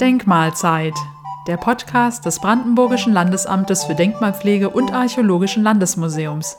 [0.00, 0.94] Denkmalzeit,
[1.46, 6.56] der Podcast des Brandenburgischen Landesamtes für Denkmalpflege und Archäologischen Landesmuseums.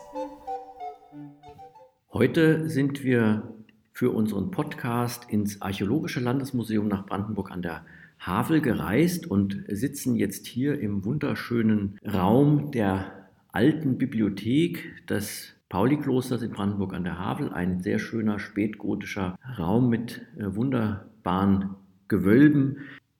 [2.13, 3.53] Heute sind wir
[3.91, 7.85] für unseren Podcast ins Archäologische Landesmuseum nach Brandenburg an der
[8.19, 16.51] Havel gereist und sitzen jetzt hier im wunderschönen Raum der alten Bibliothek des Pauli-Klosters in
[16.51, 17.51] Brandenburg an der Havel.
[17.51, 21.75] Ein sehr schöner spätgotischer Raum mit äh, wunderbaren
[22.07, 22.77] Gewölben,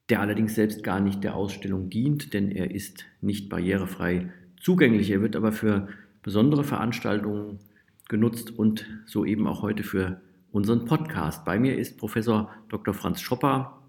[0.09, 4.31] der allerdings selbst gar nicht der Ausstellung dient, denn er ist nicht barrierefrei
[4.61, 5.11] zugänglich.
[5.11, 5.89] Er wird aber für
[6.23, 7.59] besondere Veranstaltungen
[8.07, 11.43] genutzt und so eben auch heute für unseren Podcast.
[11.43, 12.93] Bei mir ist Professor Dr.
[12.93, 13.81] Franz Schopper,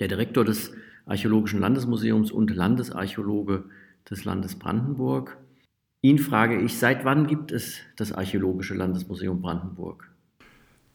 [0.00, 0.72] der Direktor des
[1.06, 3.64] Archäologischen Landesmuseums und Landesarchäologe
[4.08, 5.36] des Landes Brandenburg.
[6.04, 10.10] Ihn frage ich, seit wann gibt es das Archäologische Landesmuseum Brandenburg?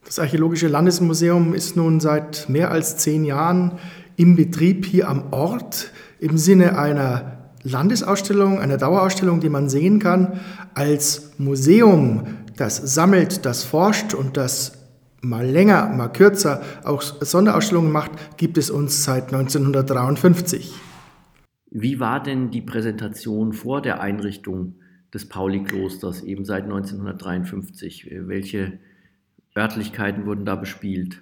[0.06, 3.80] Das Archäologische Landesmuseum ist nun seit mehr als zehn Jahren
[4.18, 10.40] im Betrieb hier am Ort im Sinne einer Landesausstellung, einer Dauerausstellung, die man sehen kann,
[10.76, 14.86] als Museum, das sammelt, das forscht und das
[15.22, 20.72] mal länger, mal kürzer auch Sonderausstellungen macht, gibt es uns seit 1953.
[21.72, 24.76] Wie war denn die Präsentation vor der Einrichtung
[25.14, 28.10] des Pauli-Klosters, eben seit 1953.
[28.22, 28.80] Welche
[29.56, 31.22] Örtlichkeiten wurden da bespielt?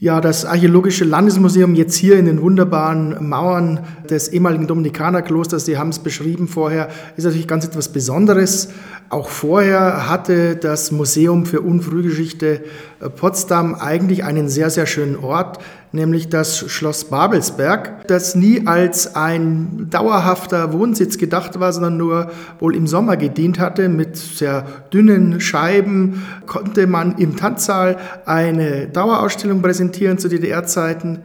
[0.00, 5.88] Ja, das Archäologische Landesmuseum jetzt hier in den wunderbaren Mauern des ehemaligen Dominikanerklosters, Sie haben
[5.88, 8.68] es beschrieben vorher, ist natürlich ganz etwas Besonderes.
[9.08, 12.62] Auch vorher hatte das Museum für Unfrühgeschichte
[13.00, 15.58] äh, Potsdam eigentlich einen sehr, sehr schönen Ort,
[15.92, 22.74] nämlich das Schloss Babelsberg, das nie als ein dauerhafter Wohnsitz gedacht war, sondern nur wohl
[22.74, 23.88] im Sommer gedient hatte.
[23.88, 31.20] Mit sehr dünnen Scheiben konnte man im Tanzsaal eine Dauerausstellung präsentieren zu DDR-Zeiten.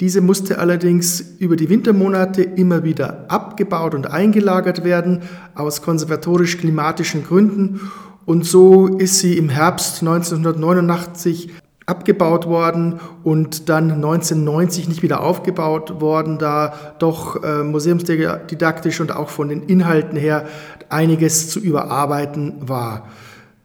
[0.00, 5.22] Diese musste allerdings über die Wintermonate immer wieder abgebaut und eingelagert werden,
[5.56, 7.80] aus konservatorisch-klimatischen Gründen.
[8.24, 11.50] Und so ist sie im Herbst 1989
[11.88, 19.30] abgebaut worden und dann 1990 nicht wieder aufgebaut worden, da doch äh, museumsdidaktisch und auch
[19.30, 20.46] von den Inhalten her
[20.90, 23.08] einiges zu überarbeiten war.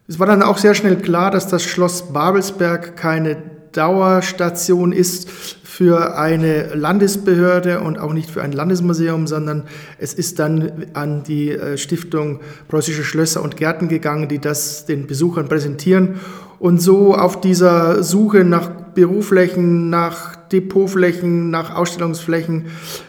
[0.08, 3.36] Es war dann auch sehr schnell klar, dass das Schloss Babelsberg keine
[3.72, 5.28] Dauerstation ist
[5.74, 9.64] für eine Landesbehörde und auch nicht für ein Landesmuseum, sondern
[9.98, 15.08] es ist dann an die äh, Stiftung Preußische Schlösser und Gärten gegangen, die das den
[15.08, 16.20] Besuchern präsentieren.
[16.58, 22.66] Und so auf dieser Suche nach Büroflächen, nach Depotflächen, nach Ausstellungsflächen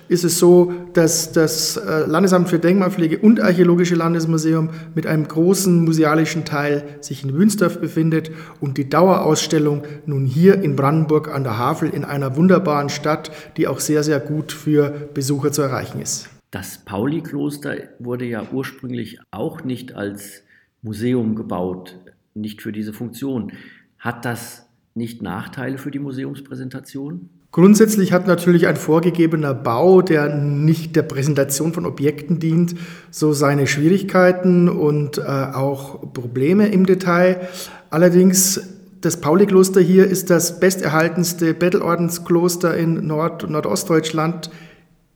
[0.07, 5.83] ist es so, dass das äh, Landesamt für Denkmalpflege und Archäologische Landesmuseum mit einem großen
[5.83, 11.57] musealischen Teil sich in Wünsdorf befindet und die Dauerausstellung nun hier in Brandenburg an der
[11.57, 16.29] Havel in einer wunderbaren Stadt, die auch sehr, sehr gut für Besucher zu erreichen ist.
[16.51, 20.43] Das Pauli-Kloster wurde ja ursprünglich auch nicht als
[20.81, 21.99] Museum gebaut,
[22.35, 23.53] nicht für diese Funktion.
[23.97, 27.29] Hat das nicht Nachteile für die Museumspräsentation?
[27.51, 32.75] Grundsätzlich hat natürlich ein vorgegebener Bau, der nicht der Präsentation von Objekten dient,
[33.09, 37.47] so seine Schwierigkeiten und äh, auch Probleme im Detail.
[37.89, 44.49] Allerdings das Pauli-Kloster hier ist das besterhaltenste Bettelordenskloster in Nord- und Nordostdeutschland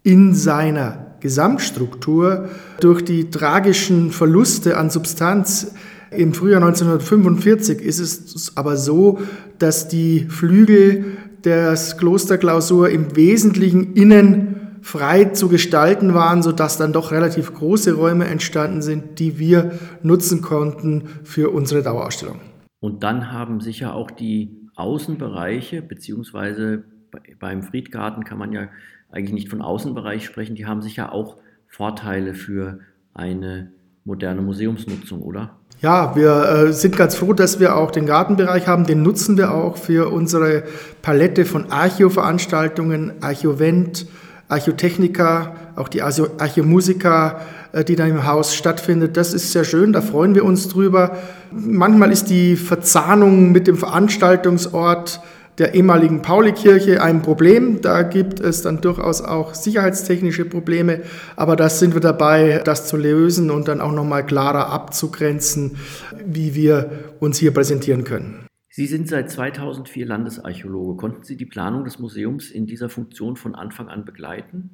[0.03, 2.47] in seiner Gesamtstruktur.
[2.79, 5.73] Durch die tragischen Verluste an Substanz
[6.11, 9.19] im Frühjahr 1945 ist es aber so,
[9.57, 17.11] dass die Flügel des Klosterklausur im Wesentlichen innen frei zu gestalten waren, sodass dann doch
[17.11, 22.39] relativ große Räume entstanden sind, die wir nutzen konnten für unsere Dauerausstellung.
[22.79, 26.85] Und dann haben sicher auch die Außenbereiche, beziehungsweise
[27.39, 28.69] beim Friedgarten kann man ja
[29.11, 31.37] eigentlich nicht von Außenbereich sprechen, die haben sicher auch
[31.67, 32.79] Vorteile für
[33.13, 33.71] eine
[34.05, 35.58] moderne Museumsnutzung, oder?
[35.81, 38.85] Ja, wir äh, sind ganz froh, dass wir auch den Gartenbereich haben.
[38.85, 40.63] Den nutzen wir auch für unsere
[41.01, 44.05] Palette von Archiveranstaltungen, Archivent,
[44.49, 47.39] Archotechnika, auch die Archomusika,
[47.71, 49.15] äh, die da im Haus stattfindet.
[49.15, 51.15] Das ist sehr schön, da freuen wir uns drüber.
[51.51, 55.21] Manchmal ist die Verzahnung mit dem Veranstaltungsort
[55.59, 57.81] der ehemaligen Paulikirche ein Problem.
[57.81, 61.01] Da gibt es dann durchaus auch sicherheitstechnische Probleme,
[61.35, 65.77] aber das sind wir dabei, das zu lösen und dann auch nochmal klarer abzugrenzen,
[66.25, 66.89] wie wir
[67.19, 68.45] uns hier präsentieren können.
[68.71, 70.95] Sie sind seit 2004 Landesarchäologe.
[70.95, 74.69] Konnten Sie die Planung des Museums in dieser Funktion von Anfang an begleiten?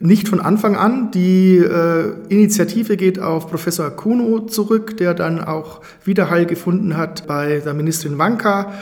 [0.00, 1.10] Nicht von Anfang an.
[1.10, 7.58] Die äh, Initiative geht auf Professor Kuno zurück, der dann auch Widerhall gefunden hat bei
[7.58, 8.72] der Ministerin Wanka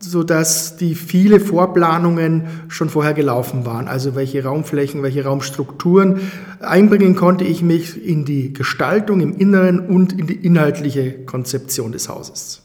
[0.00, 3.88] sodass die viele Vorplanungen schon vorher gelaufen waren.
[3.88, 6.20] Also welche Raumflächen, welche Raumstrukturen.
[6.60, 12.08] Einbringen konnte ich mich in die Gestaltung im Inneren und in die inhaltliche Konzeption des
[12.08, 12.64] Hauses.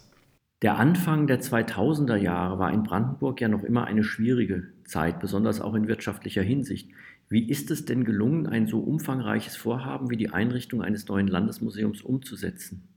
[0.61, 5.59] Der Anfang der 2000er Jahre war in Brandenburg ja noch immer eine schwierige Zeit, besonders
[5.59, 6.89] auch in wirtschaftlicher Hinsicht.
[7.27, 12.01] Wie ist es denn gelungen, ein so umfangreiches Vorhaben wie die Einrichtung eines neuen Landesmuseums
[12.01, 12.92] umzusetzen?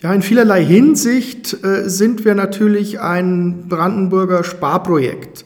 [0.00, 5.44] Ja, in vielerlei Hinsicht äh, sind wir natürlich ein Brandenburger Sparprojekt.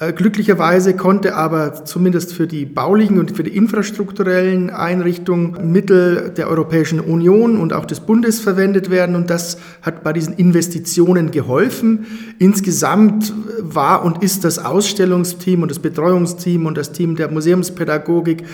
[0.00, 6.48] Äh, glücklicherweise konnte aber zumindest für die baulichen und für die infrastrukturellen Einrichtungen Mittel der
[6.48, 12.06] Europäischen Union und auch des Bundes verwendet werden und das hat bei diesen Investitionen geholfen.
[12.38, 18.44] Insgesamt war und ist das Ausstellungsteam und das Betreuungsteam und das Team der Museumspädagogik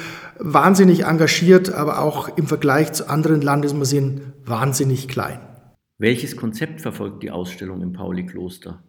[0.41, 5.39] wahnsinnig engagiert, aber auch im Vergleich zu anderen Landesmuseen wahnsinnig klein.
[5.99, 8.83] Welches Konzept verfolgt die Ausstellung im Pauli-Kloster?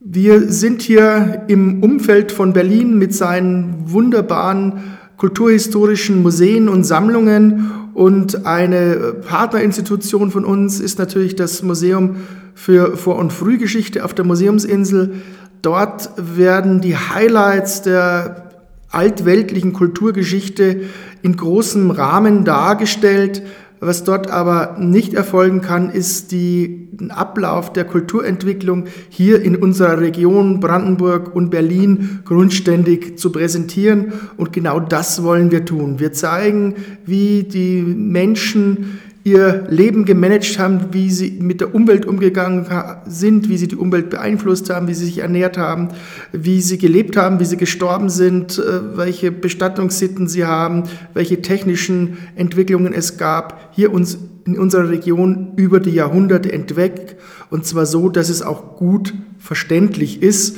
[0.00, 8.46] Wir sind hier im Umfeld von Berlin mit seinen wunderbaren kulturhistorischen Museen und Sammlungen und
[8.46, 12.18] eine Partnerinstitution von uns ist natürlich das Museum
[12.54, 15.14] für Vor- und Frühgeschichte auf der Museumsinsel.
[15.62, 18.52] Dort werden die Highlights der
[18.90, 20.82] altweltlichen Kulturgeschichte
[21.22, 23.42] in großem Rahmen dargestellt.
[23.80, 30.00] Was dort aber nicht erfolgen kann, ist die, den Ablauf der Kulturentwicklung hier in unserer
[30.00, 34.12] Region Brandenburg und Berlin grundständig zu präsentieren.
[34.36, 36.00] Und genau das wollen wir tun.
[36.00, 36.74] Wir zeigen,
[37.06, 42.66] wie die Menschen ihr Leben gemanagt haben, wie sie mit der Umwelt umgegangen
[43.06, 45.88] sind, wie sie die Umwelt beeinflusst haben, wie sie sich ernährt haben,
[46.32, 50.84] wie sie gelebt haben, wie sie gestorben sind, äh, welche Bestattungssitten sie haben,
[51.14, 57.16] welche technischen Entwicklungen es gab, hier uns in unserer Region über die Jahrhunderte entweg
[57.50, 60.56] und zwar so, dass es auch gut verständlich ist.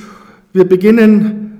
[0.53, 1.51] Wir beginnen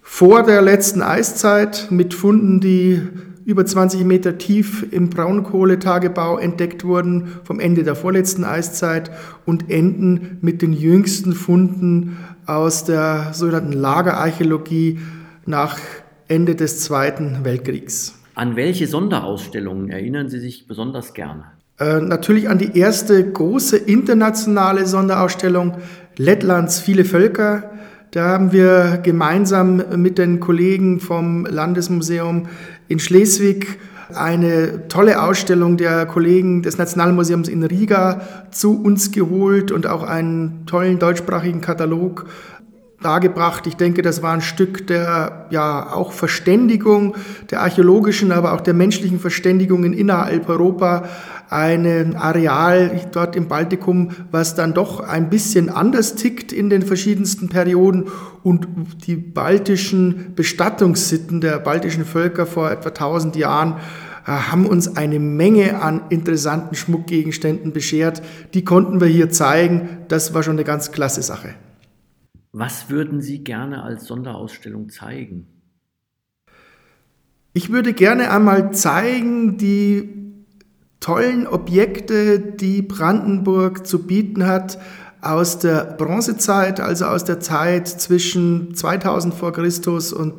[0.00, 3.02] vor der letzten Eiszeit mit Funden, die
[3.46, 9.12] über 20 Meter tief im Braunkohletagebau entdeckt wurden vom Ende der vorletzten Eiszeit
[9.46, 14.98] und enden mit den jüngsten Funden aus der sogenannten Lagerarchäologie
[15.46, 15.78] nach
[16.26, 18.18] Ende des Zweiten Weltkriegs.
[18.34, 21.44] An welche Sonderausstellungen erinnern Sie sich besonders gerne?
[21.78, 25.76] Äh, natürlich an die erste große internationale Sonderausstellung
[26.16, 27.70] Lettlands viele Völker.
[28.16, 32.48] Da haben wir gemeinsam mit den Kollegen vom Landesmuseum
[32.88, 33.78] in Schleswig
[34.14, 40.64] eine tolle Ausstellung der Kollegen des Nationalmuseums in Riga zu uns geholt und auch einen
[40.64, 42.24] tollen deutschsprachigen Katalog
[43.02, 43.66] dargebracht.
[43.66, 47.16] Ich denke, das war ein Stück der ja auch Verständigung,
[47.50, 51.04] der archäologischen, aber auch der menschlichen Verständigung in innerhalb Europa.
[51.48, 57.48] Ein Areal dort im Baltikum, was dann doch ein bisschen anders tickt in den verschiedensten
[57.48, 58.08] Perioden
[58.42, 58.66] und
[59.06, 63.76] die baltischen Bestattungssitten der baltischen Völker vor etwa 1000 Jahren
[64.26, 68.22] äh, haben uns eine Menge an interessanten Schmuckgegenständen beschert.
[68.54, 70.04] Die konnten wir hier zeigen.
[70.08, 71.54] Das war schon eine ganz klasse Sache.
[72.52, 75.46] Was würden Sie gerne als Sonderausstellung zeigen?
[77.52, 80.25] Ich würde gerne einmal zeigen die
[81.06, 84.76] tollen Objekte, die Brandenburg zu bieten hat
[85.20, 90.34] aus der Bronzezeit, also aus der Zeit zwischen 2000 vor Christus und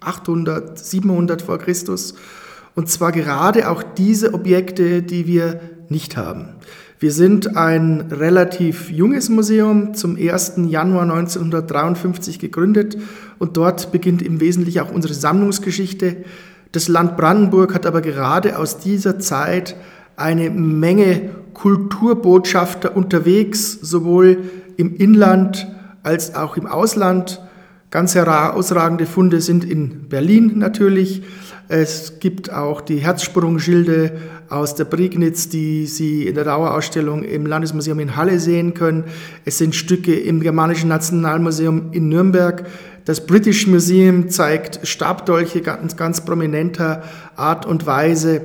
[0.00, 2.14] 800, 700 vor Christus.
[2.76, 6.50] Und zwar gerade auch diese Objekte, die wir nicht haben.
[7.00, 10.52] Wir sind ein relativ junges Museum, zum 1.
[10.68, 12.96] Januar 1953 gegründet
[13.40, 16.18] und dort beginnt im Wesentlichen auch unsere Sammlungsgeschichte.
[16.70, 19.74] Das Land Brandenburg hat aber gerade aus dieser Zeit
[20.16, 24.38] eine Menge Kulturbotschafter unterwegs, sowohl
[24.76, 25.68] im Inland
[26.02, 27.40] als auch im Ausland.
[27.90, 31.22] Ganz herausragende Funde sind in Berlin natürlich.
[31.68, 34.12] Es gibt auch die Herzsprungschilde
[34.50, 39.04] aus der Prignitz, die Sie in der Dauerausstellung im Landesmuseum in Halle sehen können.
[39.44, 42.66] Es sind Stücke im Germanischen Nationalmuseum in Nürnberg.
[43.04, 47.02] Das British Museum zeigt Stabdolche ganz, ganz prominenter
[47.36, 48.42] Art und Weise.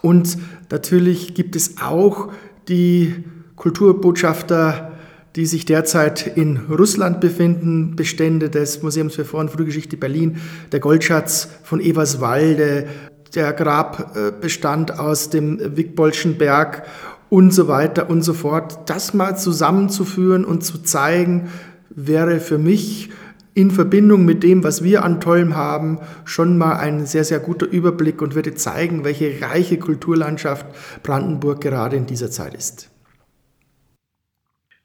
[0.00, 0.38] Und
[0.70, 2.32] natürlich gibt es auch
[2.68, 3.24] die
[3.56, 4.92] Kulturbotschafter
[5.36, 10.40] die sich derzeit in Russland befinden, Bestände des Museums für Vor- und Frühgeschichte Berlin,
[10.72, 12.86] der Goldschatz von Eberswalde,
[13.34, 16.82] der Grabbestand aus dem Wickbolschen Berg
[17.30, 18.90] und so weiter und so fort.
[18.90, 21.48] Das mal zusammenzuführen und zu zeigen,
[21.88, 23.10] wäre für mich
[23.54, 27.66] in Verbindung mit dem, was wir an Tollem haben, schon mal ein sehr, sehr guter
[27.66, 30.66] Überblick und würde zeigen, welche reiche Kulturlandschaft
[31.02, 32.90] Brandenburg gerade in dieser Zeit ist.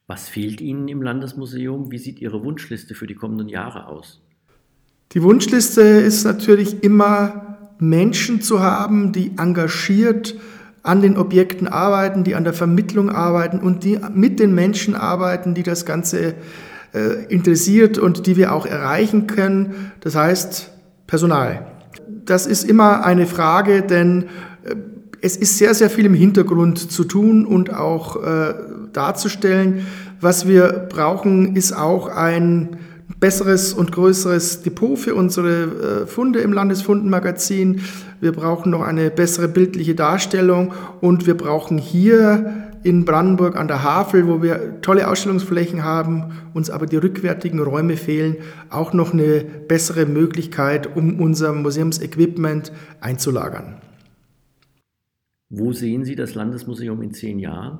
[0.08, 1.92] Was fehlt Ihnen im Landesmuseum?
[1.92, 4.22] Wie sieht Ihre Wunschliste für die kommenden Jahre aus?
[5.14, 10.36] Die Wunschliste ist natürlich immer Menschen zu haben, die engagiert
[10.84, 15.54] an den Objekten arbeiten, die an der Vermittlung arbeiten und die mit den Menschen arbeiten,
[15.54, 16.36] die das Ganze
[17.30, 19.92] interessiert und die wir auch erreichen können.
[20.00, 20.72] Das heißt
[21.08, 21.66] Personal.
[22.26, 24.26] Das ist immer eine Frage, denn
[24.64, 24.76] äh,
[25.22, 28.54] es ist sehr, sehr viel im Hintergrund zu tun und auch äh,
[28.94, 29.86] darzustellen.
[30.20, 32.78] Was wir brauchen, ist auch ein
[33.20, 37.82] besseres und größeres Depot für unsere äh, Funde im Landesfundenmagazin.
[38.20, 43.84] Wir brauchen noch eine bessere bildliche Darstellung und wir brauchen hier in Brandenburg an der
[43.84, 48.38] Havel, wo wir tolle Ausstellungsflächen haben, uns aber die rückwärtigen Räume fehlen,
[48.70, 53.82] auch noch eine bessere Möglichkeit, um unser Museumsequipment einzulagern.
[55.50, 57.80] Wo sehen Sie das Landesmuseum in zehn Jahren?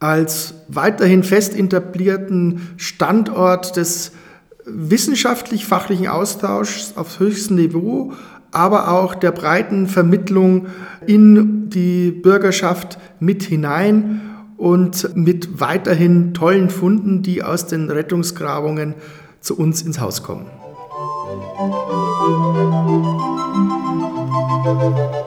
[0.00, 4.12] Als weiterhin fest etablierten Standort des
[4.64, 8.14] wissenschaftlich-fachlichen Austauschs auf höchstem Niveau,
[8.54, 10.66] aber auch der breiten Vermittlung
[11.06, 14.20] in die Bürgerschaft mit hinein
[14.56, 18.94] und mit weiterhin tollen Funden, die aus den Rettungsgrabungen
[19.40, 20.46] zu uns ins Haus kommen.
[24.74, 25.23] Musik